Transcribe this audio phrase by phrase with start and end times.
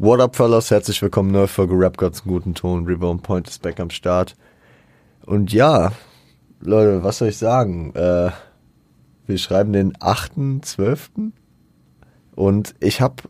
[0.00, 0.70] What up, fellas?
[0.70, 2.86] Herzlich willkommen, neue Folge Rap Gods guten Ton.
[2.86, 4.36] Rebound Point ist back am Start.
[5.26, 5.90] Und ja,
[6.60, 7.92] Leute, was soll ich sagen?
[7.96, 8.30] Äh,
[9.26, 11.32] wir schreiben den 8.12.
[12.36, 13.24] Und ich habe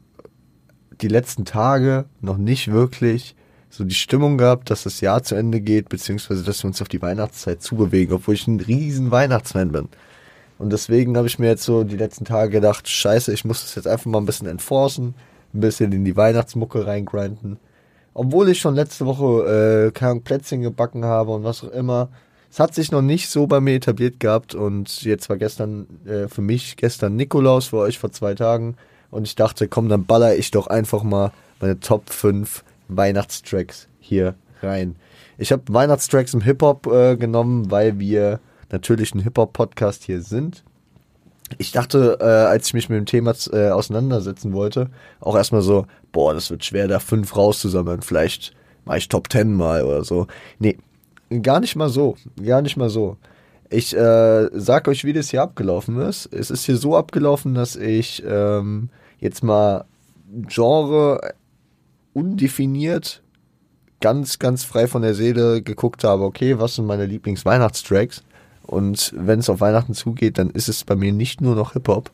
[1.00, 3.34] die letzten Tage noch nicht wirklich
[3.70, 6.88] so die Stimmung gehabt, dass das Jahr zu Ende geht, beziehungsweise dass wir uns auf
[6.88, 9.88] die Weihnachtszeit zubewegen, obwohl ich ein riesen Weihnachtsfan bin.
[10.58, 13.74] Und deswegen habe ich mir jetzt so die letzten Tage gedacht, scheiße, ich muss das
[13.74, 15.14] jetzt einfach mal ein bisschen enforcen
[15.54, 17.58] ein bisschen in die Weihnachtsmucke reingrinden.
[18.14, 22.08] Obwohl ich schon letzte Woche äh, Plätzchen gebacken habe und was auch immer.
[22.50, 26.28] Es hat sich noch nicht so bei mir etabliert gehabt und jetzt war gestern äh,
[26.28, 28.76] für mich gestern Nikolaus, für euch vor zwei Tagen.
[29.10, 34.34] Und ich dachte, komm, dann baller ich doch einfach mal meine Top 5 Weihnachtstracks hier
[34.62, 34.96] rein.
[35.36, 40.64] Ich habe Weihnachtstracks im Hip-Hop äh, genommen, weil wir natürlich ein Hip-Hop-Podcast hier sind
[41.56, 45.86] ich dachte, äh, als ich mich mit dem Thema äh, auseinandersetzen wollte, auch erstmal so,
[46.12, 48.02] boah, das wird schwer, da fünf rauszusammeln.
[48.02, 50.26] Vielleicht mache ich Top Ten mal oder so.
[50.58, 50.78] Nee,
[51.42, 52.16] gar nicht mal so.
[52.44, 53.16] Gar nicht mal so.
[53.70, 56.26] Ich äh, sag euch, wie das hier abgelaufen ist.
[56.32, 59.84] Es ist hier so abgelaufen, dass ich ähm, jetzt mal
[60.46, 61.34] Genre
[62.12, 63.22] undefiniert,
[64.00, 68.22] ganz, ganz frei von der Seele geguckt habe, okay, was sind meine Lieblingsweihnachtstracks?
[68.68, 72.10] Und wenn es auf Weihnachten zugeht, dann ist es bei mir nicht nur noch Hip-Hop.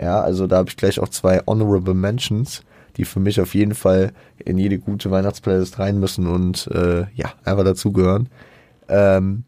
[0.00, 2.62] Ja, also da habe ich gleich auch zwei Honorable Mentions,
[2.96, 7.32] die für mich auf jeden Fall in jede gute Weihnachtsplaylist rein müssen und äh, ja,
[7.44, 8.28] einfach dazugehören.
[8.88, 9.42] Ähm,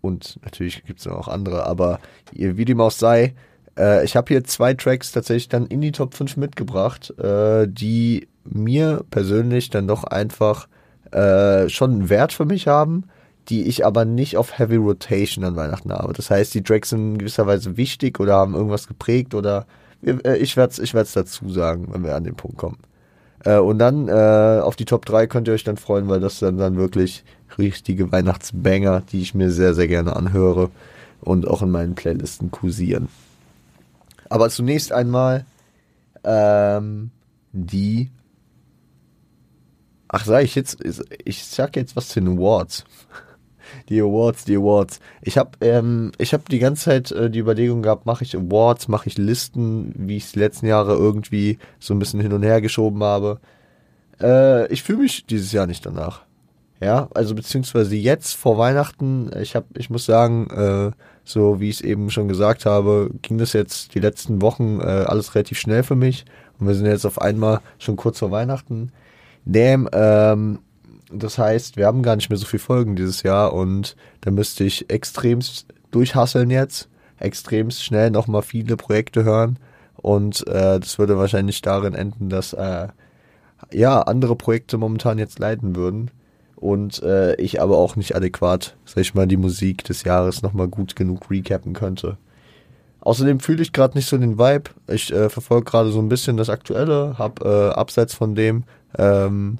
[0.00, 1.98] und natürlich gibt es auch andere, aber
[2.30, 3.34] wie dem auch sei,
[3.76, 8.28] äh, ich habe hier zwei Tracks tatsächlich dann in die Top 5 mitgebracht, äh, die
[8.44, 10.68] mir persönlich dann doch einfach
[11.10, 13.04] äh, schon einen Wert für mich haben
[13.48, 16.12] die ich aber nicht auf Heavy Rotation an Weihnachten habe.
[16.12, 19.66] Das heißt, die Tracks sind in gewisser Weise wichtig oder haben irgendwas geprägt oder
[20.04, 22.78] äh, ich werde es ich dazu sagen, wenn wir an den Punkt kommen.
[23.44, 26.38] Äh, und dann äh, auf die Top 3 könnt ihr euch dann freuen, weil das
[26.38, 27.24] dann, dann wirklich
[27.58, 30.70] richtige Weihnachtsbanger, die ich mir sehr, sehr gerne anhöre
[31.20, 33.08] und auch in meinen Playlisten kursieren.
[34.28, 35.44] Aber zunächst einmal
[36.24, 37.10] ähm,
[37.52, 38.10] die
[40.14, 40.76] Ach, sag ich jetzt,
[41.24, 42.84] ich sag jetzt was zu den Awards.
[43.88, 45.00] Die Awards, die Awards.
[45.22, 48.88] Ich habe ähm, ich hab die ganze Zeit äh, die Überlegung gehabt, mache ich Awards,
[48.88, 52.42] mache ich Listen, wie ich es die letzten Jahre irgendwie so ein bisschen hin und
[52.42, 53.40] her geschoben habe.
[54.20, 56.22] Äh, ich fühle mich dieses Jahr nicht danach.
[56.82, 60.90] Ja, also beziehungsweise jetzt vor Weihnachten, ich habe, ich muss sagen, äh,
[61.24, 64.84] so wie ich es eben schon gesagt habe, ging das jetzt die letzten Wochen äh,
[64.84, 66.24] alles relativ schnell für mich
[66.58, 68.90] und wir sind jetzt auf einmal schon kurz vor Weihnachten.
[69.44, 70.58] Damn, ähm,
[71.12, 74.64] das heißt, wir haben gar nicht mehr so viele Folgen dieses Jahr und da müsste
[74.64, 79.58] ich extremst durchhasseln jetzt, extremst schnell nochmal viele Projekte hören
[79.96, 82.88] und äh, das würde wahrscheinlich darin enden, dass äh,
[83.72, 86.10] ja andere Projekte momentan jetzt leiden würden
[86.56, 90.68] und äh, ich aber auch nicht adäquat, sag ich mal, die Musik des Jahres nochmal
[90.68, 92.18] gut genug recappen könnte.
[93.00, 94.70] Außerdem fühle ich gerade nicht so den Vibe.
[94.86, 98.62] Ich äh, verfolge gerade so ein bisschen das Aktuelle, hab äh, abseits von dem
[98.96, 99.58] ähm,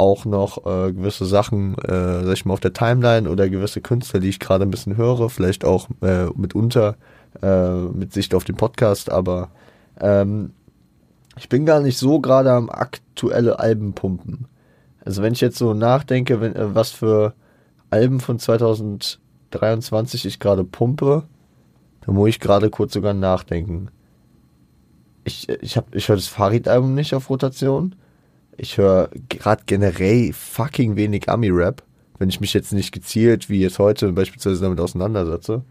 [0.00, 4.18] auch noch äh, gewisse Sachen, äh, sag ich mal, auf der Timeline oder gewisse Künstler,
[4.18, 6.96] die ich gerade ein bisschen höre, vielleicht auch äh, mitunter
[7.42, 9.50] äh, mit Sicht auf den Podcast, aber
[10.00, 10.52] ähm,
[11.36, 14.46] ich bin gar nicht so gerade am aktuelle Alben pumpen.
[15.04, 17.34] Also wenn ich jetzt so nachdenke, wenn, äh, was für
[17.90, 21.24] Alben von 2023 ich gerade pumpe,
[22.06, 23.88] dann muss ich gerade kurz sogar nachdenken.
[25.24, 27.94] Ich, ich, hab, ich höre das Farid-Album nicht auf Rotation
[28.60, 31.82] ich höre gerade generell fucking wenig Ami-Rap,
[32.18, 35.64] wenn ich mich jetzt nicht gezielt, wie jetzt heute beispielsweise damit auseinandersetze.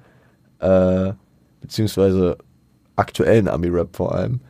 [0.58, 1.14] Äh,
[1.62, 2.40] beziehungsweise
[2.96, 4.42] aktuellen Ami-Rap vor allem.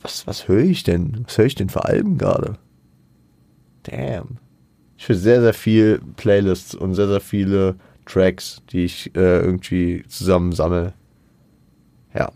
[0.00, 1.24] Was, was höre ich denn?
[1.26, 2.56] Was höre ich denn für Alben gerade?
[3.82, 4.38] Damn.
[4.96, 7.76] Ich höre sehr, sehr viel Playlists und sehr, sehr viele
[8.06, 10.94] Tracks, die ich äh, irgendwie zusammensammle.
[12.14, 12.32] Ja.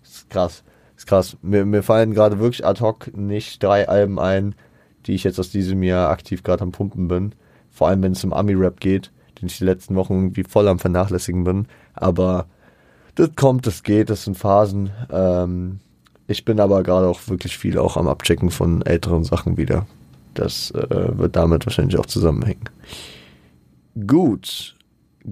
[0.00, 0.62] Das ist krass
[0.96, 1.36] ist krass.
[1.42, 4.54] Mir, mir fallen gerade wirklich ad hoc nicht drei Alben ein,
[5.06, 7.34] die ich jetzt aus diesem Jahr aktiv gerade am Pumpen bin.
[7.70, 10.78] Vor allem, wenn es um Ami-Rap geht, den ich die letzten Wochen irgendwie voll am
[10.78, 11.66] Vernachlässigen bin.
[11.94, 12.46] Aber
[13.14, 14.90] das kommt, das geht, das sind Phasen.
[15.10, 15.80] Ähm,
[16.26, 19.86] ich bin aber gerade auch wirklich viel auch am Abchecken von älteren Sachen wieder.
[20.34, 22.68] Das äh, wird damit wahrscheinlich auch zusammenhängen.
[24.06, 24.74] Gut.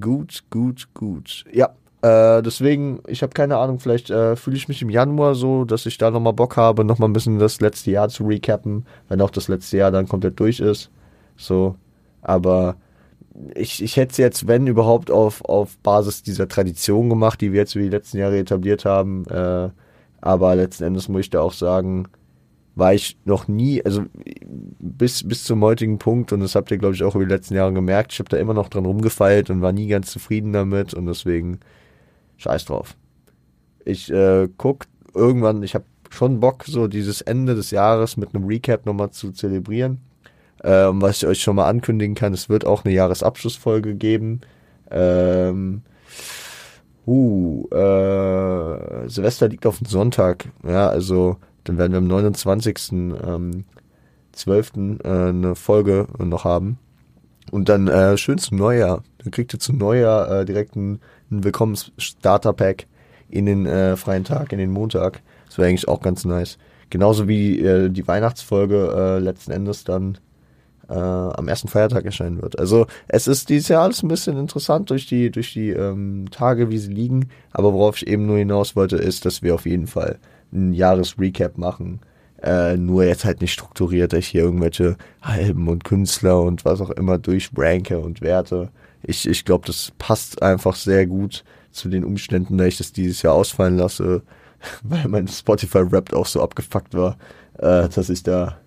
[0.01, 1.45] Gut, gut, gut.
[1.53, 1.71] Ja,
[2.05, 5.87] äh, deswegen, ich habe keine Ahnung, vielleicht äh, fühle ich mich im Januar so, dass
[5.87, 9.31] ich da nochmal Bock habe, nochmal ein bisschen das letzte Jahr zu recappen, wenn auch
[9.31, 10.91] das letzte Jahr dann komplett durch ist.
[11.37, 11.77] So,
[12.21, 12.77] aber
[13.55, 17.61] ich, ich hätte es jetzt, wenn überhaupt, auf, auf Basis dieser Tradition gemacht, die wir
[17.61, 19.25] jetzt über die letzten Jahre etabliert haben.
[19.27, 19.71] Äh,
[20.21, 22.07] aber letzten Endes muss ich da auch sagen,
[22.75, 24.05] war ich noch nie, also
[24.79, 27.55] bis, bis zum heutigen Punkt, und das habt ihr, glaube ich, auch über die letzten
[27.55, 30.93] Jahre gemerkt, ich habe da immer noch dran rumgefeilt und war nie ganz zufrieden damit
[30.93, 31.61] und deswegen
[32.37, 32.97] scheiß drauf.
[33.85, 38.45] Ich äh, guck irgendwann, ich habe schon Bock, so dieses Ende des Jahres mit einem
[38.45, 40.01] Recap nochmal zu zelebrieren.
[40.63, 44.41] Ähm, was ich euch schon mal ankündigen kann, es wird auch eine Jahresabschlussfolge geben.
[44.91, 45.83] Ähm,
[47.07, 50.47] uh, äh, Silvester liegt auf den Sonntag.
[50.67, 52.93] Ja, also dann werden wir am 29.
[52.93, 53.65] Ähm,
[54.33, 54.73] 12.
[55.03, 56.79] Äh, eine Folge noch haben.
[57.51, 59.03] Und dann äh, schön zum Neujahr.
[59.19, 61.01] Dann kriegt ihr zum Neujahr äh, direkt ein,
[61.31, 62.87] ein Willkommens-Starter-Pack
[63.29, 65.23] in den äh, freien Tag, in den Montag.
[65.47, 66.59] Das wäre eigentlich auch ganz nice.
[66.91, 70.19] Genauso wie äh, die Weihnachtsfolge äh, letzten Endes dann
[70.89, 72.59] äh, am ersten Feiertag erscheinen wird.
[72.59, 76.71] Also es ist dieses Jahr alles ein bisschen interessant durch die, durch die ähm, Tage,
[76.71, 77.31] wie sie liegen.
[77.53, 80.19] Aber worauf ich eben nur hinaus wollte, ist, dass wir auf jeden Fall
[80.53, 82.01] ein Jahresrecap machen.
[82.43, 86.81] Äh, nur jetzt halt nicht strukturiert, dass ich hier irgendwelche Alben und Künstler und was
[86.81, 88.71] auch immer durchranke und werte.
[89.07, 93.23] Ich, ich glaube, das passt einfach sehr gut zu den Umständen, da ich das dieses
[93.23, 94.23] Jahr ausfallen lasse,
[94.83, 97.19] weil mein Spotify-Rap auch so abgefuckt war,
[97.59, 98.59] äh, dass ich da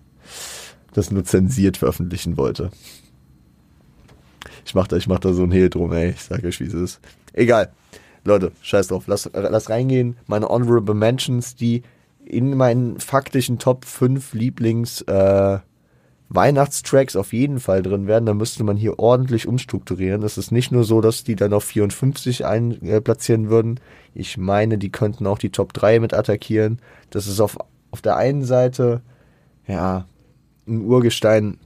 [0.92, 2.70] das nur zensiert veröffentlichen wollte.
[4.64, 6.10] Ich mach da, ich mach da so ein Hehl drum, ey.
[6.10, 7.00] Ich sag euch, wie es ist.
[7.32, 7.72] Egal.
[8.24, 9.04] Leute, scheiß drauf.
[9.06, 10.16] Lass, lass reingehen.
[10.26, 11.82] Meine Honorable Mentions, die
[12.24, 15.58] in meinen faktischen Top 5 Lieblings äh,
[16.30, 20.22] Weihnachtstracks auf jeden Fall drin werden, dann müsste man hier ordentlich umstrukturieren.
[20.22, 23.80] Es ist nicht nur so, dass die dann auf 54 einplatzieren äh, würden.
[24.14, 26.80] Ich meine, die könnten auch die Top 3 mit attackieren.
[27.10, 27.56] Das ist auf,
[27.90, 29.00] auf der einen Seite,
[29.66, 30.06] ja,
[30.66, 31.56] ein Urgestein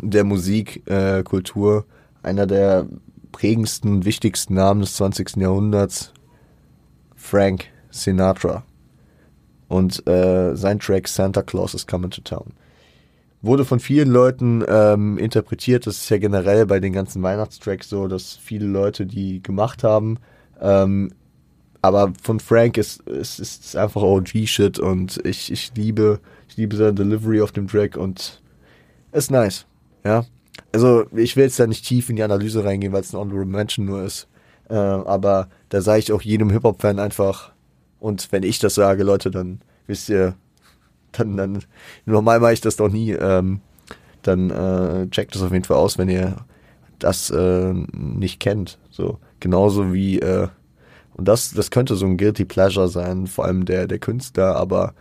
[0.00, 1.86] der Musikkultur,
[2.22, 2.86] äh, einer der
[3.32, 5.36] prägendsten, wichtigsten Namen des 20.
[5.36, 6.12] Jahrhunderts,
[7.16, 8.64] Frank Sinatra.
[9.68, 12.52] Und äh, sein Track Santa Claus is Coming to Town.
[13.44, 18.08] Wurde von vielen Leuten ähm, interpretiert, das ist ja generell bei den ganzen Weihnachtstracks so,
[18.08, 20.18] dass viele Leute die gemacht haben.
[20.60, 21.12] Ähm,
[21.82, 26.76] aber von Frank ist es ist, ist einfach OG-Shit und ich, ich liebe, ich liebe
[26.76, 28.40] seine Delivery auf dem Track und
[29.12, 29.66] ist nice.
[30.04, 30.24] Ja.
[30.72, 33.44] Also ich will jetzt da nicht tief in die Analyse reingehen, weil es ein Honorable
[33.44, 34.26] Mention nur ist.
[34.70, 37.52] Äh, aber da sage ich auch jedem Hip-Hop-Fan einfach,
[38.00, 40.34] und wenn ich das sage, Leute, dann wisst ihr,
[41.16, 41.58] dann, dann,
[42.06, 43.60] normal mache ich das doch nie, ähm,
[44.22, 46.36] dann äh, checkt das auf jeden Fall aus, wenn ihr
[46.98, 48.78] das äh, nicht kennt.
[48.90, 50.48] So, genauso wie, äh,
[51.14, 54.94] und das, das könnte so ein Guilty Pleasure sein, vor allem der, der Künstler, aber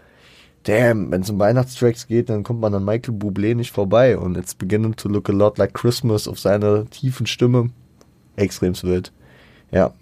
[0.64, 4.38] damn, wenn es um Weihnachtstracks geht, dann kommt man an Michael Bublé nicht vorbei und
[4.38, 7.70] it's beginning to look a lot like Christmas auf seiner tiefen Stimme.
[8.36, 9.12] Extrem wild.
[9.72, 9.94] Ja.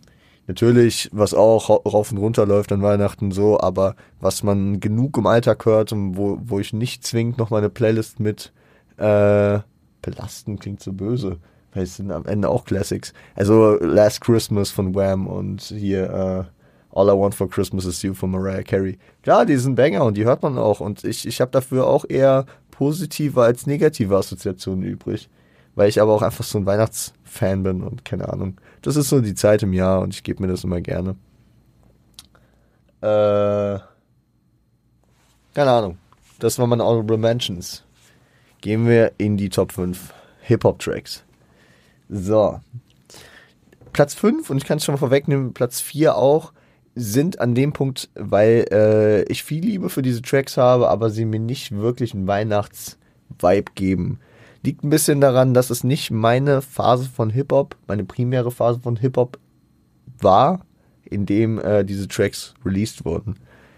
[0.48, 5.28] Natürlich, was auch rauf und runter läuft an Weihnachten so, aber was man genug im
[5.28, 8.52] Alltag hört und wo, wo ich nicht zwingend noch meine Playlist mit
[8.98, 9.60] äh,
[10.02, 11.38] belasten klingt so böse,
[11.74, 13.14] weil es sind am Ende auch Classics.
[13.36, 16.44] Also Last Christmas von Wham und hier äh,
[16.94, 18.98] All I Want for Christmas is You von Mariah Carey.
[19.24, 20.82] Klar, die sind Banger und die hört man auch.
[20.82, 25.30] Und ich, ich habe dafür auch eher positive als negative Assoziationen übrig.
[25.76, 28.60] Weil ich aber auch einfach so ein Weihnachtsfan bin und keine Ahnung.
[28.82, 31.16] Das ist so die Zeit im Jahr und ich gebe mir das immer gerne.
[33.02, 33.80] Äh,
[35.54, 35.98] keine Ahnung.
[36.40, 37.84] Das waren meine Honorable Mentions.
[38.62, 41.24] Gehen wir in die Top 5 Hip-Hop-Tracks.
[42.10, 42.60] So.
[43.94, 46.54] Platz 5, und ich kann es schon mal vorwegnehmen, Platz 4 auch,
[46.96, 51.26] sind an dem Punkt, weil äh, ich viel Liebe für diese Tracks habe, aber sie
[51.26, 54.20] mir nicht wirklich einen Weihnachts-Vibe geben.
[54.64, 58.96] Liegt ein bisschen daran, dass es nicht meine Phase von Hip-Hop, meine primäre Phase von
[58.96, 59.40] Hip-Hop
[60.20, 60.66] war,
[61.04, 63.36] in dem äh, diese Tracks released wurden.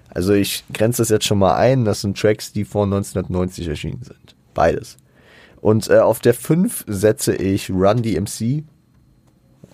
[0.09, 4.03] Also ich grenze das jetzt schon mal ein, das sind Tracks, die vor 1990 erschienen
[4.03, 4.35] sind.
[4.53, 4.97] Beides.
[5.61, 8.63] Und äh, auf der 5 setze ich Run DMC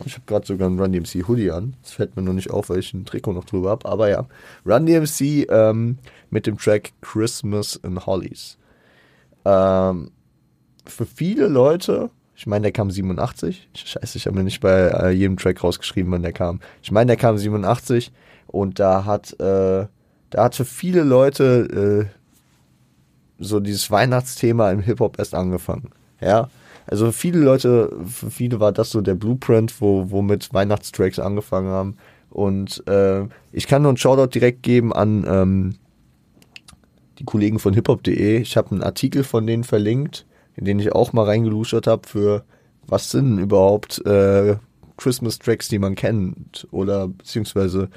[0.05, 1.75] ich habe gerade sogar einen Run DMC Hoodie an.
[1.81, 3.87] Das fällt mir noch nicht auf, weil ich ein Trikot noch drüber habe.
[3.87, 4.25] Aber ja,
[4.65, 5.97] Run DMC ähm,
[6.29, 8.57] mit dem Track Christmas in Hollies.
[9.45, 10.11] Ähm,
[10.85, 13.69] für viele Leute, ich meine, der kam 87.
[13.73, 16.61] Scheiße, ich habe mir nicht bei äh, jedem Track rausgeschrieben, wann der kam.
[16.81, 18.11] Ich meine, der kam 87
[18.47, 19.87] und da hat, äh,
[20.29, 25.89] da hat für viele Leute äh, so dieses Weihnachtsthema im Hip-Hop erst angefangen.
[26.21, 26.49] Ja,
[26.87, 31.97] also viele Leute, für viele war das so der Blueprint, wo, womit Weihnachtstracks angefangen haben.
[32.29, 35.75] Und äh, ich kann nur einen Shoutout direkt geben an ähm,
[37.19, 38.39] die Kollegen von hiphop.de.
[38.39, 40.25] Ich habe einen Artikel von denen verlinkt,
[40.59, 42.43] in den ich auch mal reingeluschert habe für
[42.85, 44.57] was sind überhaupt äh,
[44.97, 47.89] Christmas Tracks, die man kennt oder beziehungsweise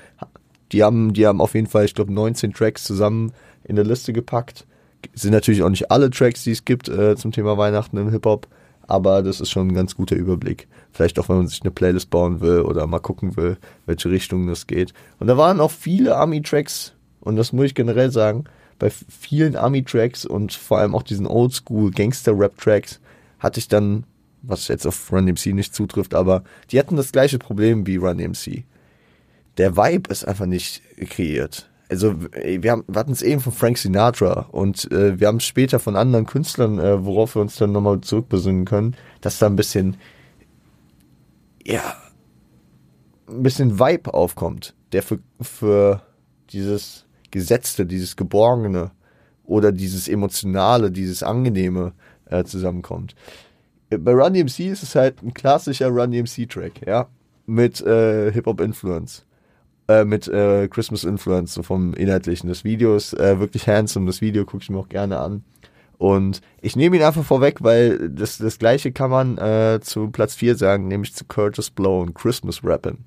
[0.70, 3.32] die haben die haben auf jeden Fall, ich glaube 19 Tracks zusammen
[3.64, 4.64] in der Liste gepackt
[5.12, 8.46] Sind natürlich auch nicht alle Tracks, die es gibt äh, zum Thema Weihnachten im Hip-Hop,
[8.86, 10.68] aber das ist schon ein ganz guter Überblick.
[10.92, 14.46] Vielleicht auch, wenn man sich eine Playlist bauen will oder mal gucken will, welche Richtung
[14.46, 14.94] das geht.
[15.18, 18.44] Und da waren auch viele Army-Tracks, und das muss ich generell sagen,
[18.78, 23.00] bei vielen Army-Tracks und vor allem auch diesen Oldschool Gangster-Rap-Tracks
[23.38, 24.04] hatte ich dann,
[24.42, 28.18] was jetzt auf Run DMC nicht zutrifft, aber die hatten das gleiche Problem wie Run
[28.18, 28.64] DMC.
[29.58, 31.68] Der Vibe ist einfach nicht kreiert.
[31.92, 35.44] Also wir, haben, wir hatten es eben von Frank Sinatra und äh, wir haben es
[35.44, 39.56] später von anderen Künstlern, äh, worauf wir uns dann nochmal zurückbesinnen können, dass da ein
[39.56, 39.98] bisschen,
[41.66, 41.82] ja,
[43.28, 46.00] ein bisschen Vibe aufkommt, der für, für
[46.50, 48.92] dieses Gesetzte, dieses Geborgene
[49.44, 51.92] oder dieses Emotionale, dieses Angenehme
[52.26, 53.16] äh, zusammenkommt.
[53.90, 57.08] Äh, bei Run DMC ist es halt ein klassischer Run DMC Track, ja,
[57.46, 59.26] mit äh, Hip-Hop-Influence.
[59.88, 62.48] Äh, mit äh, Christmas Influence, so vom Inhaltlichen.
[62.48, 65.42] Das Video ist äh, wirklich handsome, das Video gucke ich mir auch gerne an.
[65.98, 70.34] Und ich nehme ihn einfach vorweg, weil das, das gleiche kann man äh, zu Platz
[70.34, 72.98] 4 sagen, nämlich zu Curtis Blow und Christmas Rappin'.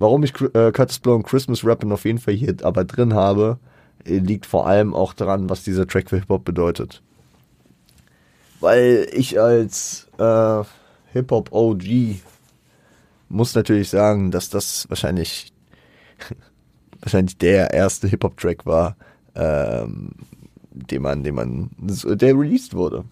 [0.00, 3.58] Warum ich äh, Curtis Blow und Christmas Rappin' auf jeden Fall hier aber drin habe,
[4.06, 7.02] äh, liegt vor allem auch daran, was dieser Track für Hip-Hop bedeutet.
[8.60, 10.62] Weil ich als äh,
[11.12, 11.84] Hip-Hop OG
[13.28, 15.52] muss natürlich sagen, dass das wahrscheinlich
[17.00, 18.96] wahrscheinlich der erste Hip-Hop-Track war,
[19.34, 20.12] ähm,
[20.70, 23.04] den man, den man, der released wurde.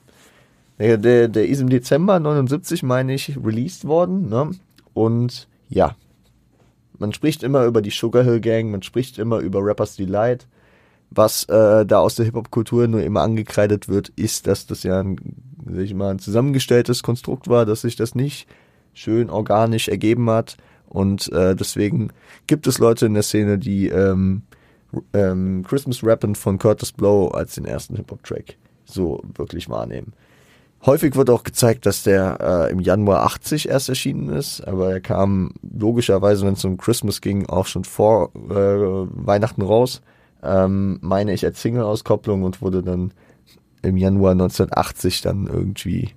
[0.78, 4.52] Der, der, der ist im Dezember 79, meine ich, released worden, ne?
[4.94, 5.94] Und ja,
[6.98, 10.46] man spricht immer über die Sugar Hill Gang, man spricht immer über Rappers Delight.
[11.10, 15.16] Was äh, da aus der Hip-Hop-Kultur nur immer angekreidet wird, ist, dass das ja ein,
[15.64, 18.46] sag ich mal, ein zusammengestelltes Konstrukt war, dass sich das nicht
[18.92, 20.58] schön organisch ergeben hat.
[20.86, 22.10] Und äh, deswegen
[22.46, 24.42] gibt es Leute in der Szene, die ähm,
[25.12, 30.12] ähm, Christmas Rappin' von Curtis Blow als den ersten Hip-Hop-Track so wirklich wahrnehmen.
[30.86, 35.00] Häufig wird auch gezeigt, dass der äh, im Januar 80 erst erschienen ist, aber er
[35.00, 40.02] kam logischerweise, wenn es um Christmas ging, auch schon vor äh, Weihnachten raus,
[40.42, 43.12] ähm, meine ich als Single-Auskopplung und wurde dann
[43.82, 46.10] im Januar 1980 dann irgendwie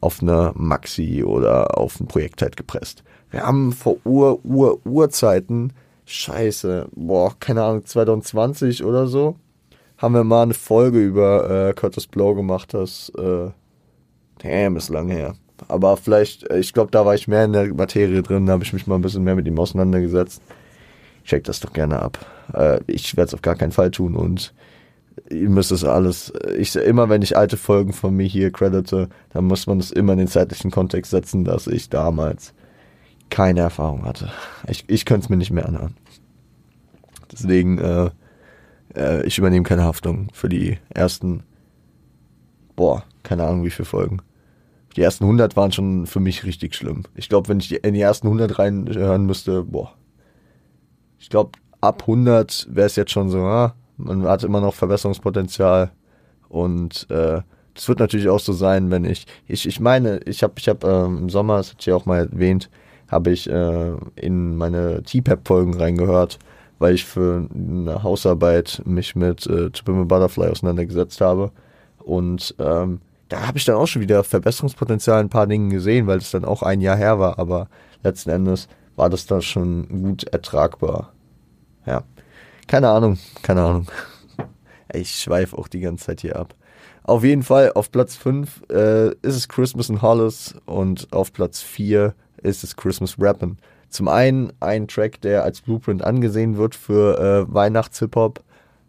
[0.00, 3.04] auf eine Maxi oder auf ein Projekt halt gepresst.
[3.30, 5.72] Wir haben vor Ur, Ur, Urzeiten,
[6.04, 9.36] scheiße, boah, keine Ahnung, 2020 oder so,
[9.96, 13.50] haben wir mal eine Folge über äh, Curtis Blow gemacht, das äh,
[14.42, 15.34] Damn, ist lang her.
[15.68, 18.64] Aber vielleicht, äh, ich glaube, da war ich mehr in der Materie drin, da habe
[18.64, 20.42] ich mich mal ein bisschen mehr mit ihm auseinandergesetzt.
[21.24, 22.18] Check das doch gerne ab.
[22.52, 24.52] Äh, ich werde es auf gar keinen Fall tun und
[25.30, 29.44] ihr müsst es alles, ich immer wenn ich alte Folgen von mir hier credite, dann
[29.44, 32.54] muss man es immer in den zeitlichen Kontext setzen, dass ich damals
[33.30, 34.30] keine Erfahrung hatte.
[34.68, 35.96] Ich, ich könnte es mir nicht mehr anhören.
[37.30, 38.10] Deswegen, äh,
[38.94, 41.44] äh, ich übernehme keine Haftung für die ersten,
[42.76, 44.18] boah, keine Ahnung wie viele Folgen.
[44.96, 47.04] Die ersten 100 waren schon für mich richtig schlimm.
[47.14, 49.94] Ich glaube, wenn ich in die ersten 100 reinhören müsste, boah.
[51.18, 55.92] Ich glaube, ab 100 wäre es jetzt schon so, ah, man hat immer noch Verbesserungspotenzial.
[56.48, 57.40] Und äh,
[57.74, 60.84] das wird natürlich auch so sein, wenn ich, ich, ich meine, ich habe ich hab,
[60.84, 62.68] ähm, im Sommer, das hatte ich ja auch mal erwähnt,
[63.08, 66.38] habe ich äh, in meine T-Pep-Folgen reingehört,
[66.78, 71.50] weil ich für eine Hausarbeit mich mit äh, To Butterfly auseinandergesetzt habe.
[71.98, 73.00] Und ähm,
[73.32, 76.30] da habe ich dann auch schon wieder Verbesserungspotenzial in ein paar Dingen gesehen, weil es
[76.30, 77.68] dann auch ein Jahr her war, aber
[78.02, 81.14] letzten Endes war das dann schon gut ertragbar.
[81.86, 82.04] Ja.
[82.66, 83.86] Keine Ahnung, keine Ahnung.
[84.94, 86.54] Ich schweife auch die ganze Zeit hier ab.
[87.04, 91.62] Auf jeden Fall, auf Platz 5 äh, ist es Christmas in Hollis und auf Platz
[91.62, 93.56] 4 ist es Christmas Rappin'.
[93.88, 98.42] Zum einen ein Track, der als Blueprint angesehen wird für äh, Weihnachts-Hip-Hop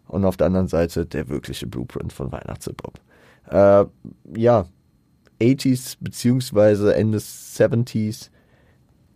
[0.08, 3.00] und auf der anderen Seite der wirkliche Blueprint von Weihnachts-Hip-Hop
[3.50, 3.84] äh,
[4.36, 4.66] ja,
[5.40, 8.30] 80s beziehungsweise Ende 70s.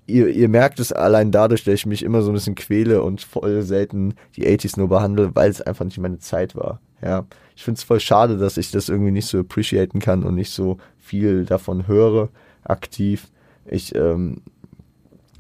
[0.07, 3.21] Ihr, ihr merkt es allein dadurch, dass ich mich immer so ein bisschen quäle und
[3.21, 6.81] voll selten die 80s nur behandle, weil es einfach nicht meine Zeit war.
[7.03, 10.35] Ja, ich finde es voll schade, dass ich das irgendwie nicht so appreciaten kann und
[10.35, 12.31] nicht so viel davon höre
[12.65, 13.29] aktiv.
[13.67, 14.43] Ich ähm,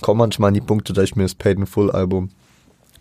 [0.02, 2.30] komme manchmal an die Punkte, dass ich mir das Paid in Full Album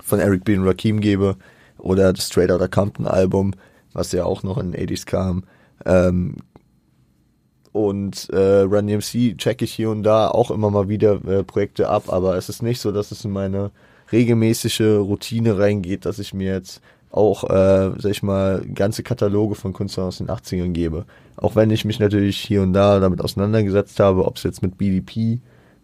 [0.02, 0.58] von Eric B.
[0.58, 1.36] und Rakim gebe
[1.78, 3.54] oder das Straight Outta Compton Album,
[3.94, 5.44] was ja auch noch in den 80s kam.
[5.86, 6.36] Ähm,
[7.72, 11.90] und äh, Run DMC checke ich hier und da auch immer mal wieder äh, Projekte
[11.90, 13.72] ab, aber es ist nicht so, dass es in meine
[14.12, 16.82] regelmäßige Routine reingeht, dass ich mir jetzt
[17.12, 21.06] auch, äh, sag ich mal, ganze Kataloge von Künstlern aus den 80ern gebe.
[21.36, 24.78] Auch wenn ich mich natürlich hier und da damit auseinandergesetzt habe, ob es jetzt mit
[24.78, 25.40] BDP,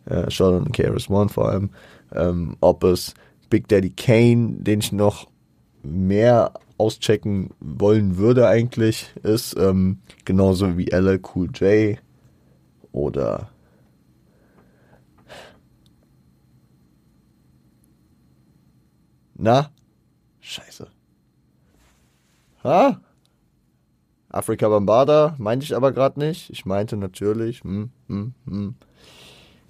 [0.06, 1.70] äh, Sheldon KRS One vor allem,
[2.14, 3.14] ähm, ob es
[3.50, 5.28] Big Daddy Kane, den ich noch
[5.84, 12.00] mehr auschecken wollen würde eigentlich, ist ähm, genauso wie LL Cool J
[12.92, 13.50] oder
[19.36, 19.72] Na?
[20.40, 20.88] Scheiße.
[22.64, 23.02] Ha?
[24.30, 26.50] Afrika Bambada meinte ich aber gerade nicht.
[26.50, 28.76] Ich meinte natürlich, hm, hm, hm.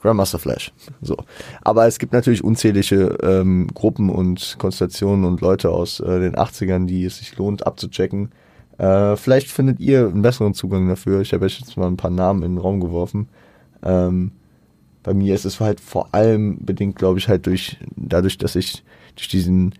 [0.03, 0.73] Grandmaster Flash.
[1.01, 1.15] So.
[1.61, 6.85] Aber es gibt natürlich unzählige ähm, Gruppen und Konstellationen und Leute aus äh, den 80ern,
[6.85, 8.31] die es sich lohnt abzuchecken.
[8.77, 11.21] Äh, vielleicht findet ihr einen besseren Zugang dafür.
[11.21, 13.29] Ich habe jetzt mal ein paar Namen in den Raum geworfen.
[13.81, 14.33] Ähm,
[15.03, 18.83] bei mir ist es halt vor allem bedingt, glaube ich, halt durch, dadurch, dass ich
[19.15, 19.73] durch diesen,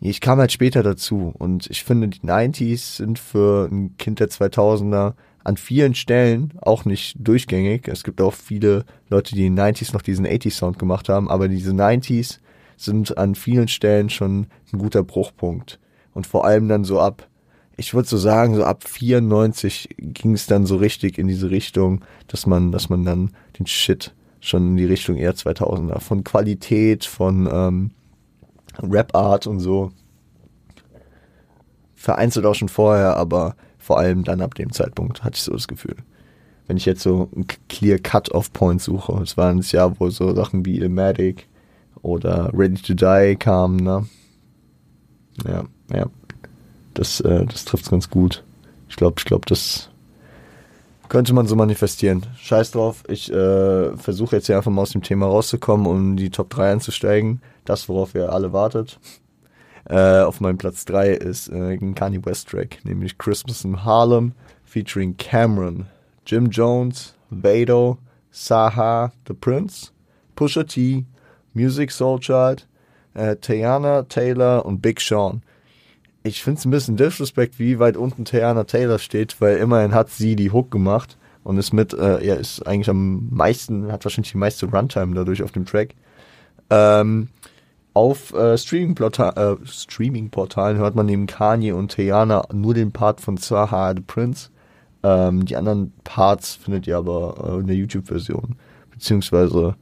[0.00, 4.28] ich kam halt später dazu und ich finde, die 90s sind für ein Kind der
[4.28, 5.12] 2000er
[5.44, 7.88] an vielen Stellen auch nicht durchgängig.
[7.88, 11.30] Es gibt auch viele Leute, die in den 90s noch diesen 80s Sound gemacht haben,
[11.30, 12.38] aber diese 90s
[12.76, 15.78] sind an vielen Stellen schon ein guter Bruchpunkt.
[16.14, 17.28] Und vor allem dann so ab,
[17.76, 22.04] ich würde so sagen, so ab 94 ging es dann so richtig in diese Richtung,
[22.28, 27.04] dass man, dass man dann den Shit schon in die Richtung eher 2000er von Qualität,
[27.04, 27.90] von ähm,
[28.82, 29.92] Rap-Art und so.
[31.94, 35.66] Vereinzelt auch schon vorher, aber vor allem dann ab dem Zeitpunkt hatte ich so das
[35.66, 35.96] Gefühl.
[36.68, 40.64] Wenn ich jetzt so ein Clear Cut-Off-Point suche, es war das Jahr, wo so Sachen
[40.64, 41.48] wie Ilmatic
[42.00, 44.06] oder Ready to Die kamen, ne?
[45.46, 46.06] Ja, ja.
[46.94, 48.44] Das, äh, das trifft's ganz gut.
[48.88, 49.88] Ich glaube, ich glaube, das
[51.08, 52.24] könnte man so manifestieren.
[52.38, 56.30] Scheiß drauf, ich äh, versuche jetzt hier einfach mal aus dem Thema rauszukommen, um die
[56.30, 57.42] Top 3 einzusteigen.
[57.64, 58.98] Das, worauf ihr alle wartet.
[59.88, 64.32] Äh, auf meinem Platz 3 ist äh, ein Kanye West Track, nämlich Christmas in Harlem,
[64.64, 65.86] featuring Cameron,
[66.26, 67.98] Jim Jones, Vado,
[68.30, 69.90] Saha, The Prince,
[70.36, 71.04] Pusha T,
[71.54, 72.66] Music Soul Child,
[73.14, 75.42] äh, Tayana Taylor und Big Sean.
[76.22, 80.10] Ich finde es ein bisschen disrespect, wie weit unten Tayana Taylor steht, weil immerhin hat
[80.10, 84.32] sie die Hook gemacht und ist mit, äh, ja, ist eigentlich am meisten, hat wahrscheinlich
[84.32, 85.94] die meiste Runtime dadurch auf dem Track.
[86.70, 87.28] Ähm,
[87.94, 93.36] auf äh, Streaming-Portalen äh, Streaming hört man neben Kanye und Teyana nur den Part von
[93.36, 94.50] Zaha the Prince.
[95.02, 98.56] Ähm, die anderen Parts findet ihr aber äh, in der YouTube-Version.
[98.90, 99.74] Beziehungsweise,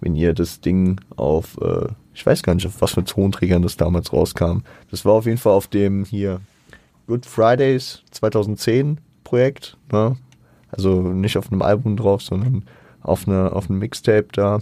[0.00, 3.76] wenn ihr das Ding auf, äh, ich weiß gar nicht, auf was für Tonträgern das
[3.76, 4.62] damals rauskam.
[4.90, 6.40] Das war auf jeden Fall auf dem hier
[7.06, 9.76] Good Fridays 2010 Projekt.
[9.92, 10.16] Ne?
[10.70, 12.64] Also nicht auf einem Album drauf, sondern
[13.02, 14.60] auf, eine, auf einem Mixtape da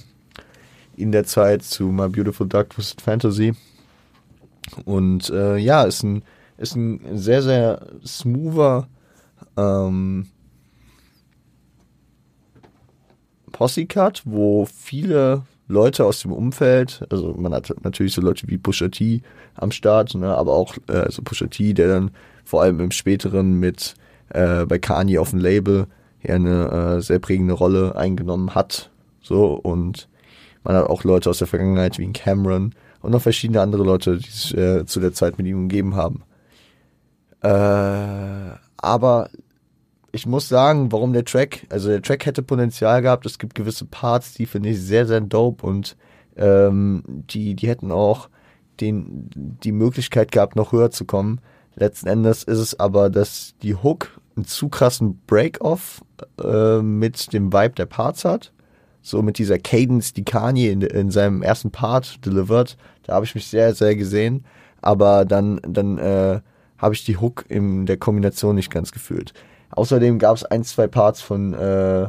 [1.00, 3.54] in der Zeit zu My Beautiful Dark Twisted Fantasy.
[4.84, 6.22] Und äh, ja, ist ein,
[6.58, 8.88] ist ein sehr, sehr smoother
[9.56, 10.26] ähm,
[13.52, 18.88] Posse-Cut, wo viele Leute aus dem Umfeld, also man hat natürlich so Leute wie Pusha
[18.88, 19.22] T
[19.54, 22.10] am Start, ne, aber auch äh, so also Pusha T, der dann
[22.44, 23.94] vor allem im späteren mit
[24.30, 25.86] äh, bei Kanye auf dem Label
[26.22, 28.90] ja eine äh, sehr prägende Rolle eingenommen hat.
[29.22, 30.08] So und
[30.62, 34.30] man hat auch Leute aus der Vergangenheit wie Cameron und noch verschiedene andere Leute, die
[34.30, 36.22] sich äh, zu der Zeit mit ihm umgeben haben.
[37.42, 39.30] Äh, aber
[40.12, 43.26] ich muss sagen, warum der Track, also der Track hätte Potenzial gehabt.
[43.26, 45.96] Es gibt gewisse Parts, die finde ich sehr, sehr dope und
[46.36, 48.28] ähm, die, die hätten auch
[48.80, 51.40] den, die Möglichkeit gehabt, noch höher zu kommen.
[51.76, 56.02] Letzten Endes ist es aber, dass die Hook einen zu krassen Break-Off
[56.42, 58.52] äh, mit dem Vibe der Parts hat
[59.02, 63.34] so mit dieser Cadence, die Kanye in, in seinem ersten Part delivered, da habe ich
[63.34, 64.44] mich sehr, sehr gesehen.
[64.82, 66.40] Aber dann, dann äh,
[66.78, 69.32] habe ich die Hook in der Kombination nicht ganz gefühlt.
[69.70, 72.08] Außerdem gab es ein, zwei Parts von äh,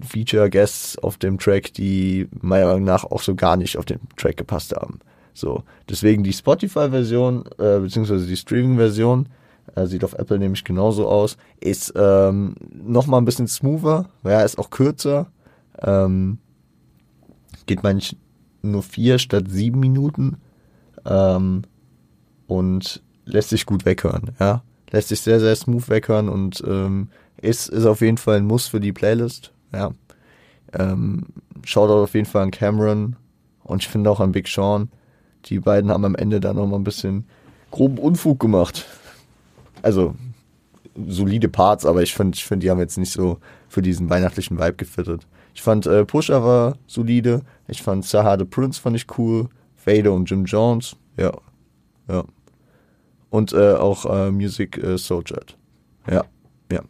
[0.00, 4.00] Feature Guests auf dem Track, die meiner Meinung nach auch so gar nicht auf den
[4.16, 5.00] Track gepasst haben.
[5.34, 9.28] So, deswegen die Spotify-Version, äh, beziehungsweise die Streaming-Version,
[9.74, 14.58] äh, sieht auf Apple nämlich genauso aus, ist ähm, nochmal ein bisschen smoother, ja, ist
[14.58, 15.26] auch kürzer,
[15.82, 16.38] ähm,
[17.66, 18.20] geht manchmal
[18.62, 20.38] nur vier statt sieben Minuten
[21.04, 21.62] ähm,
[22.46, 24.62] und lässt sich gut weghören, ja.
[24.90, 27.08] Lässt sich sehr, sehr smooth weghören und ähm,
[27.40, 29.90] ist, ist auf jeden Fall ein Muss für die Playlist, ja.
[30.72, 31.26] Ähm,
[31.64, 33.16] schaut auf jeden Fall an Cameron
[33.64, 34.90] und ich finde auch an Big Sean.
[35.46, 37.24] Die beiden haben am Ende da nochmal ein bisschen
[37.70, 38.86] groben Unfug gemacht.
[39.82, 40.14] Also
[41.06, 44.58] solide Parts, aber ich finde, ich find, die haben jetzt nicht so für diesen weihnachtlichen
[44.58, 45.26] Vibe gefittet.
[45.56, 47.40] Ich fand äh, Pusha war solide.
[47.66, 49.48] Ich fand Saha the Prince fand ich cool.
[49.86, 50.96] Vader und Jim Jones.
[51.16, 51.32] Ja.
[52.08, 52.24] Ja.
[53.30, 55.40] Und äh, auch äh, Music äh, Soldier.
[56.10, 56.24] Ja.
[56.70, 56.82] Ja.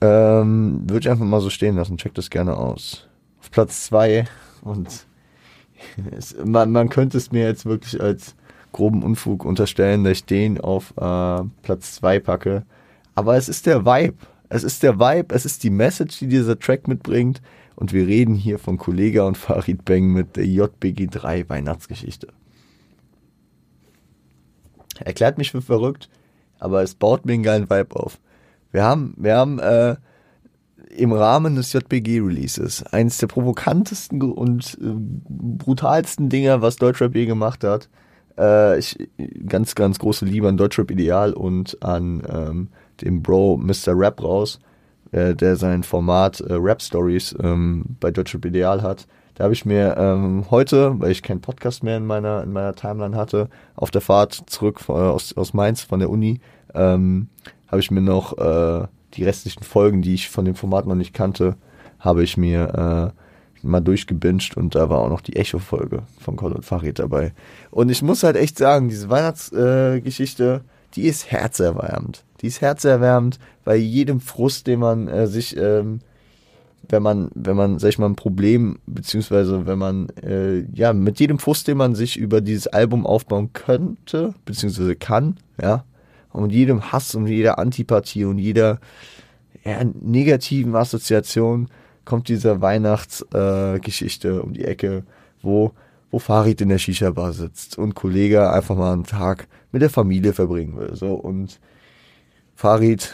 [0.00, 1.96] Ähm, Würde ich einfach mal so stehen lassen.
[1.96, 3.08] Check das gerne aus.
[3.40, 4.26] Auf Platz 2
[4.62, 5.06] und
[6.16, 8.36] es, man, man könnte es mir jetzt wirklich als
[8.70, 12.62] groben Unfug unterstellen, dass ich den auf äh, Platz 2 packe.
[13.16, 14.14] Aber es ist der Vibe.
[14.50, 17.40] Es ist der Vibe, es ist die Message, die dieser Track mitbringt.
[17.76, 22.28] Und wir reden hier von Kollega und Farid Bang mit der JBG 3 Weihnachtsgeschichte.
[24.98, 26.10] Erklärt mich für verrückt,
[26.58, 28.20] aber es baut mir einen geilen Vibe auf.
[28.70, 29.96] Wir haben, wir haben äh,
[30.94, 34.92] im Rahmen des JBG-Releases eines der provokantesten und äh,
[35.28, 37.88] brutalsten Dinger, was Deutschrap je gemacht hat.
[38.36, 38.98] Äh, ich,
[39.46, 42.68] ganz, ganz große Liebe an Deutschrap Ideal und an ähm,
[43.02, 43.94] dem Bro Mr.
[43.94, 44.60] Rap raus,
[45.12, 49.06] äh, der sein Format äh, Rap Stories ähm, bei Deutschrap Ideal hat.
[49.34, 52.74] Da habe ich mir ähm, heute, weil ich keinen Podcast mehr in meiner, in meiner
[52.74, 56.40] Timeline hatte, auf der Fahrt zurück von, aus, aus Mainz von der Uni,
[56.74, 57.28] ähm,
[57.68, 61.14] habe ich mir noch äh, die restlichen Folgen, die ich von dem Format noch nicht
[61.14, 61.56] kannte,
[61.98, 66.52] habe ich mir äh, mal durchgebinged und da war auch noch die Echo-Folge von Call
[66.52, 67.32] und Farid dabei.
[67.70, 72.24] Und ich muss halt echt sagen, diese Weihnachtsgeschichte, äh, die ist herzerwärmend.
[72.40, 76.00] Die ist herzerwärmend bei jedem Frust, den man äh, sich, ähm,
[76.88, 81.20] wenn man, wenn man, sag ich mal, ein Problem, beziehungsweise wenn man, äh, ja, mit
[81.20, 85.84] jedem Frust, den man sich über dieses Album aufbauen könnte, beziehungsweise kann, ja,
[86.32, 88.78] und jedem Hass und jeder Antipathie und jeder
[89.64, 91.68] ja, negativen Assoziation
[92.04, 95.04] kommt diese Weihnachtsgeschichte äh, um die Ecke,
[95.42, 95.72] wo,
[96.10, 100.32] wo Farid in der Shisha-Bar sitzt und Kollege einfach mal einen Tag mit der Familie
[100.32, 100.94] verbringen will.
[100.94, 101.60] So, und
[102.60, 103.12] Farid,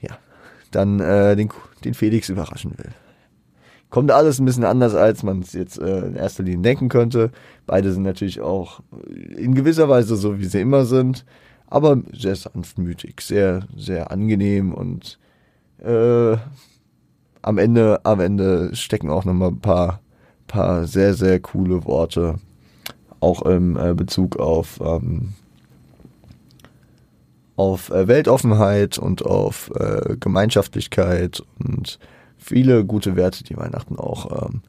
[0.00, 0.16] ja,
[0.70, 1.50] dann äh, den,
[1.84, 2.90] den Felix überraschen will.
[3.90, 7.30] Kommt alles ein bisschen anders, als man es jetzt äh, in erster Linie denken könnte.
[7.66, 8.80] Beide sind natürlich auch
[9.36, 11.24] in gewisser Weise so, wie sie immer sind
[11.74, 15.18] aber sehr sanftmütig, sehr, sehr angenehm und
[15.78, 16.36] äh,
[17.42, 20.00] am Ende, am Ende stecken auch nochmal ein paar,
[20.46, 22.36] paar sehr, sehr coole Worte,
[23.18, 25.34] auch im äh, Bezug auf, ähm,
[27.56, 31.98] auf äh, Weltoffenheit und auf äh, Gemeinschaftlichkeit und
[32.36, 34.62] viele gute Werte, die Weihnachten auch ähm,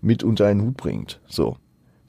[0.00, 1.20] mit unter einen Hut bringt.
[1.26, 1.56] So.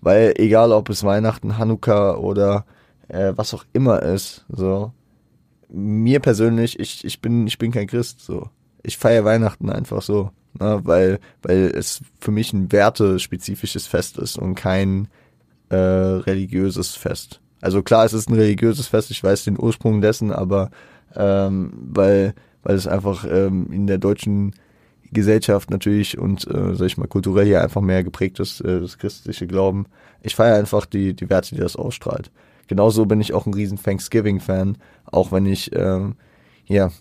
[0.02, 2.66] Weil egal ob es Weihnachten, Hanukkah oder
[3.08, 4.92] äh, was auch immer ist, so.
[5.70, 8.50] Mir persönlich, ich, ich bin, ich bin kein Christ, so.
[8.84, 14.38] Ich feiere Weihnachten einfach so, ne, weil, weil es für mich ein wertespezifisches Fest ist
[14.38, 15.08] und kein
[15.70, 17.42] äh, religiöses Fest.
[17.66, 20.70] Also klar, es ist ein religiöses Fest, ich weiß den Ursprung dessen, aber
[21.16, 24.54] ähm, weil, weil es einfach ähm, in der deutschen
[25.12, 29.00] Gesellschaft natürlich und, äh, sag ich mal, kulturell hier einfach mehr geprägt ist, äh, das
[29.00, 29.88] christliche Glauben.
[30.22, 32.30] Ich feiere einfach die, die Werte, die das ausstrahlt.
[32.68, 36.18] Genauso bin ich auch ein riesen Thanksgiving-Fan, auch wenn ich ähm,
[36.68, 36.92] ja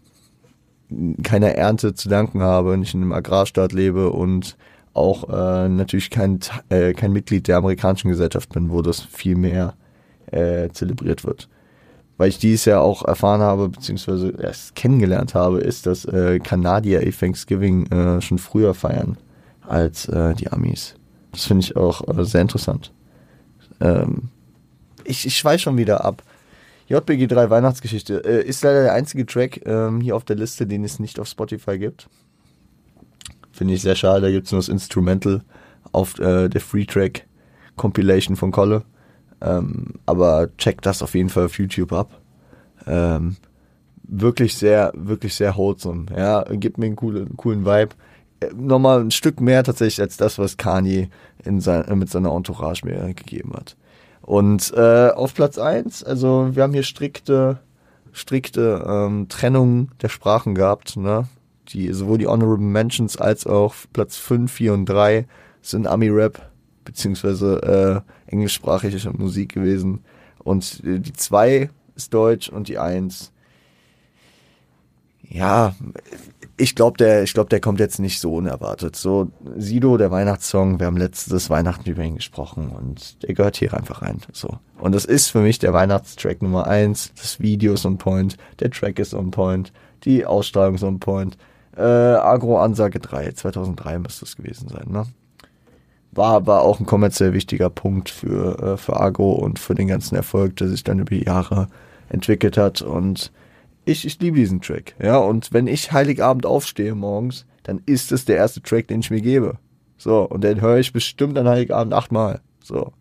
[1.22, 4.56] keiner Ernte zu danken habe, nicht in einem Agrarstaat lebe und
[4.94, 9.74] auch äh, natürlich kein, äh, kein Mitglied der amerikanischen Gesellschaft bin, wo das viel mehr
[10.34, 11.48] äh, zelebriert wird.
[12.16, 17.02] Weil ich dies ja auch erfahren habe, beziehungsweise erst kennengelernt habe, ist, dass äh, Kanadier
[17.02, 19.16] ihr Thanksgiving äh, schon früher feiern
[19.66, 20.94] als äh, die Amis.
[21.32, 22.92] Das finde ich auch äh, sehr interessant.
[23.80, 24.28] Ähm,
[25.04, 26.22] ich, ich schweiß schon wieder ab.
[26.88, 30.84] JBG 3 Weihnachtsgeschichte äh, ist leider der einzige Track ähm, hier auf der Liste, den
[30.84, 32.08] es nicht auf Spotify gibt.
[33.52, 34.20] Finde ich sehr schade.
[34.20, 35.42] Da gibt es nur das Instrumental
[35.92, 37.26] auf äh, der Free Track
[37.76, 38.84] Compilation von Kolle.
[39.44, 42.18] Ähm, aber check das auf jeden Fall auf YouTube ab.
[42.86, 43.36] Ähm,
[44.02, 46.06] wirklich sehr, wirklich sehr wholesome.
[46.16, 47.94] Ja, gibt mir einen coolen, coolen Vibe.
[48.40, 51.08] Äh, nochmal ein Stück mehr tatsächlich als das, was Kanye
[51.44, 53.76] in sein, mit seiner Entourage mir gegeben hat.
[54.22, 57.58] Und äh, auf Platz eins, also wir haben hier strikte,
[58.12, 61.28] strikte ähm, Trennung der Sprachen gehabt, ne?
[61.68, 65.26] Die, sowohl die Honorable Mentions als auch Platz 5, 4 und 3
[65.62, 66.50] sind Ami-Rap,
[66.84, 70.04] beziehungsweise äh, englischsprachige Musik gewesen.
[70.38, 73.32] Und äh, die 2 ist Deutsch und die 1
[75.30, 75.74] ja,
[76.56, 78.94] ich glaube, der, ich glaube, der kommt jetzt nicht so unerwartet.
[78.94, 83.74] So, Sido, der Weihnachtssong, wir haben letztes Weihnachten über ihn gesprochen und der gehört hier
[83.74, 84.18] einfach rein.
[84.32, 84.58] So.
[84.78, 87.12] Und das ist für mich der Weihnachtstrack Nummer eins.
[87.16, 89.72] Das Video ist on point, der Track ist on point,
[90.04, 91.36] die Ausstrahlung ist on point.
[91.76, 95.06] Äh, Agro Ansage 3, 2003 müsste es gewesen sein, ne?
[96.14, 100.16] War, war auch ein kommerziell wichtiger Punkt für, äh, für Agro und für den ganzen
[100.16, 101.68] Erfolg, der sich dann über die Jahre
[102.08, 103.32] entwickelt hat und
[103.84, 104.94] ich, ich liebe diesen Track.
[105.02, 109.10] Ja, und wenn ich Heiligabend aufstehe morgens, dann ist es der erste Track, den ich
[109.10, 109.58] mir gebe.
[109.96, 112.40] So, und den höre ich bestimmt an Heiligabend achtmal.
[112.62, 112.92] So.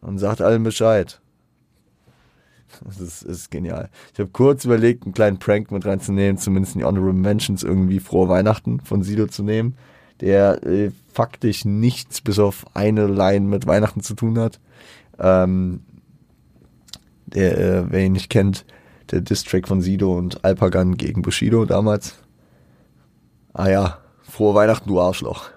[0.00, 1.20] Und sagt allen Bescheid.
[2.84, 3.88] Das ist, ist genial.
[4.12, 8.00] Ich habe kurz überlegt, einen kleinen Prank mit reinzunehmen, zumindest in die Honorable Mentions irgendwie
[8.00, 9.76] frohe Weihnachten von Sido zu nehmen,
[10.20, 14.60] der äh, faktisch nichts bis auf eine Line mit Weihnachten zu tun hat.
[15.18, 15.82] Ähm,
[17.26, 18.64] der, äh, wer ihn nicht kennt,
[19.10, 22.14] der Distrack von Sido und Alpagan gegen Bushido damals.
[23.52, 25.50] Ah ja, frohe Weihnachten, du Arschloch.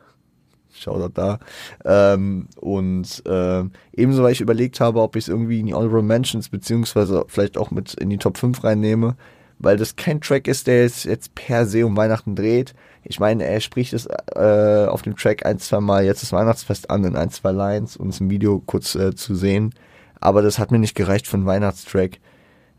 [0.72, 1.40] Shoutout da.
[1.86, 6.04] Ähm, und äh, ebenso, weil ich überlegt habe, ob ich es irgendwie in die Honorable
[6.04, 9.16] Mentions beziehungsweise vielleicht auch mit in die Top 5 reinnehme,
[9.60, 12.74] weil das kein Track ist, der jetzt, jetzt per se um Weihnachten dreht.
[13.04, 16.90] Ich meine, er spricht es äh, auf dem Track ein, zwei Mal jetzt das Weihnachtsfest
[16.90, 19.74] an in ein, zwei Lines und es im Video kurz äh, zu sehen.
[20.20, 22.20] Aber das hat mir nicht gereicht für einen Weihnachtstrack.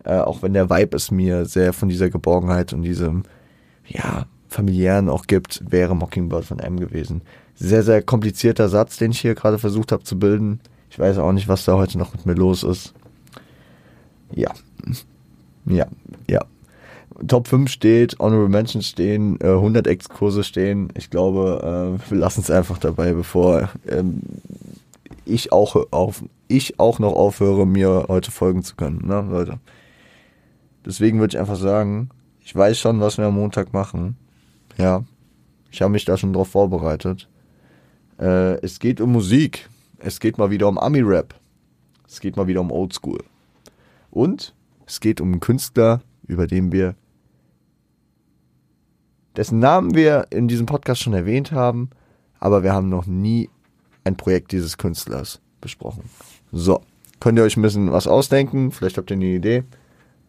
[0.05, 3.25] Äh, auch wenn der Vibe es mir sehr von dieser Geborgenheit und diesem,
[3.87, 7.23] ja, familiären auch gibt, wäre Mockingbird von M gewesen.
[7.55, 10.61] Sehr, sehr komplizierter Satz, den ich hier gerade versucht habe zu bilden.
[10.91, 12.95] Ich weiß auch nicht, was da heute noch mit mir los ist.
[14.33, 14.53] Ja.
[15.67, 15.87] Ja,
[16.29, 16.45] ja.
[17.26, 20.92] Top 5 steht, Honorable Mentions stehen, äh, 100 Exkurse stehen.
[20.96, 24.20] Ich glaube, äh, wir lassen es einfach dabei, bevor ähm,
[25.24, 29.59] ich auch auf, ich auch noch aufhöre, mir heute folgen zu können, ne, Leute.
[30.87, 32.11] Deswegen würde ich einfach sagen,
[32.44, 34.16] ich weiß schon, was wir am Montag machen.
[34.78, 35.04] Ja,
[35.70, 37.28] ich habe mich da schon drauf vorbereitet.
[38.18, 39.68] Äh, es geht um Musik.
[39.98, 41.35] Es geht mal wieder um Ami-Rap.
[42.07, 43.22] Es geht mal wieder um Oldschool.
[44.11, 44.54] Und
[44.87, 46.94] es geht um einen Künstler, über den wir,
[49.38, 51.90] dessen Namen wir in diesem Podcast schon erwähnt haben,
[52.40, 53.48] aber wir haben noch nie
[54.03, 56.03] ein Projekt dieses Künstlers besprochen.
[56.51, 56.83] So,
[57.20, 58.72] könnt ihr euch ein bisschen was ausdenken?
[58.72, 59.62] Vielleicht habt ihr eine Idee.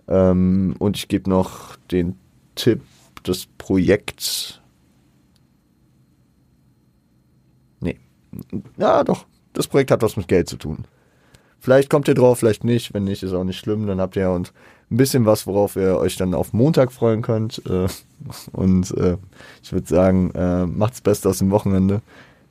[0.07, 2.19] Ähm, und ich gebe noch den
[2.53, 2.83] Tipp
[3.25, 4.61] des Projekts.
[7.79, 7.97] Nee.
[8.77, 9.25] Ja, doch.
[9.53, 10.85] Das Projekt hat was mit Geld zu tun.
[11.59, 12.93] Vielleicht kommt ihr drauf, vielleicht nicht.
[12.93, 13.87] Wenn nicht, ist auch nicht schlimm.
[13.87, 14.53] Dann habt ihr und
[14.91, 17.61] ein bisschen was, worauf ihr euch dann auf Montag freuen könnt.
[17.69, 17.87] Äh,
[18.51, 19.17] und äh,
[19.61, 22.01] ich würde sagen, äh, macht's Beste aus dem Wochenende.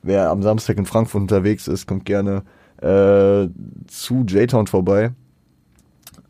[0.01, 2.43] Wer am Samstag in Frankfurt unterwegs ist, kommt gerne
[2.81, 5.11] zu J-Town vorbei.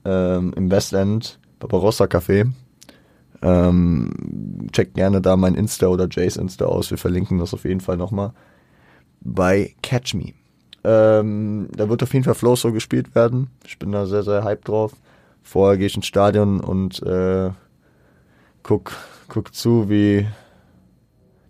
[0.04, 2.52] Ähm, Im Westend, Barbarossa Café.
[3.44, 6.90] Ähm, checkt gerne da mein Insta oder Jays Insta aus.
[6.90, 8.34] Wir verlinken das auf jeden Fall nochmal
[9.22, 10.34] bei Catch Me.
[10.84, 13.50] Ähm, da wird auf jeden Fall Flow so gespielt werden.
[13.66, 14.94] Ich bin da sehr, sehr hyped drauf.
[15.44, 17.50] Vorher gehe ich ins Stadion und äh,
[18.64, 18.92] guck,
[19.28, 20.28] guck zu, wie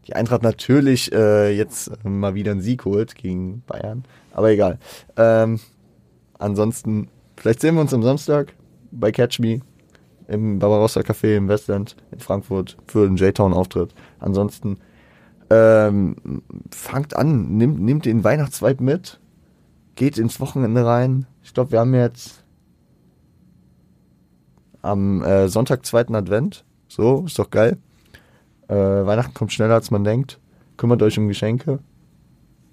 [0.07, 4.03] die Eintracht natürlich äh, jetzt mal wieder einen Sieg holt gegen Bayern.
[4.33, 4.79] Aber egal.
[5.17, 5.59] Ähm,
[6.39, 8.53] ansonsten, vielleicht sehen wir uns am Samstag
[8.91, 9.61] bei Catch Me
[10.27, 13.93] im Barbarossa Café im Westland in Frankfurt für den J-Town-Auftritt.
[14.19, 14.77] Ansonsten
[15.49, 16.15] ähm,
[16.71, 19.19] fangt an, nimmt, nimmt den Weihnachtsvibe mit,
[19.95, 21.25] geht ins Wochenende rein.
[21.43, 22.43] Ich glaube, wir haben jetzt
[24.81, 26.63] am äh, Sonntag zweiten Advent.
[26.87, 27.77] So, ist doch geil.
[28.67, 30.39] Äh, Weihnachten kommt schneller, als man denkt.
[30.77, 31.79] Kümmert euch um Geschenke,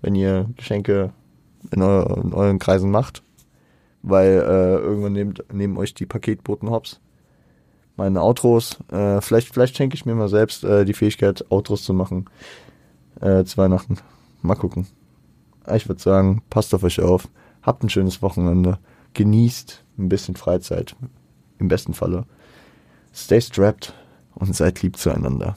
[0.03, 1.12] wenn ihr Geschenke
[1.73, 3.23] in, eu in euren Kreisen macht.
[4.03, 7.01] Weil äh, irgendwann nehmt, nehmen euch die Paketboten hops
[7.97, 8.77] meine Outros.
[8.93, 12.27] Äh, vielleicht, vielleicht schenke ich mir mal selbst äh, die Fähigkeit, Outros zu machen
[13.20, 13.98] äh, zu Weihnachten.
[14.42, 14.87] Mal gucken.
[15.74, 17.29] Ich würde sagen, passt auf euch auf.
[17.62, 18.79] Habt ein schönes Wochenende.
[19.14, 20.94] Genießt ein bisschen Freizeit.
[21.59, 22.24] Im besten Falle.
[23.12, 23.94] Stay strapped
[24.35, 25.57] und seid lieb zueinander.